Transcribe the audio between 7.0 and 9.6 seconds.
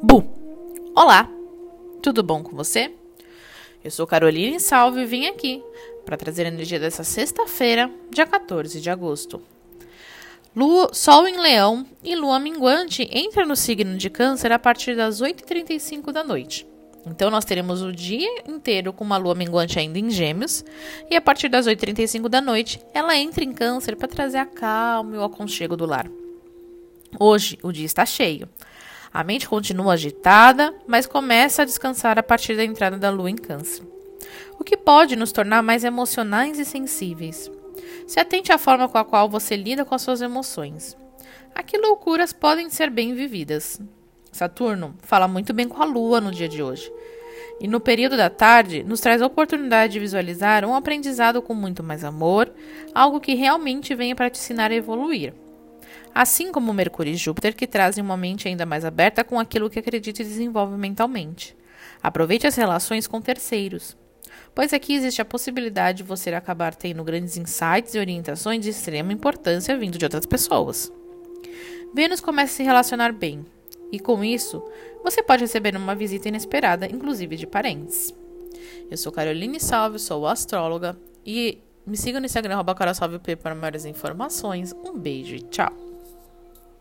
sexta-feira, dia 14 de agosto.